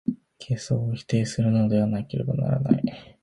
[0.39, 3.19] 形相を否定するものでなければならない。